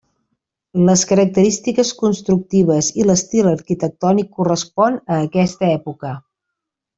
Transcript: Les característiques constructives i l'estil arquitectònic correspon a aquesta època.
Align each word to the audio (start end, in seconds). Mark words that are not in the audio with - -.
Les 0.85 1.01
característiques 1.09 1.91
constructives 1.99 2.89
i 3.03 3.07
l'estil 3.09 3.51
arquitectònic 3.53 4.33
correspon 4.41 4.99
a 5.17 5.21
aquesta 5.29 5.71
època. 5.77 6.17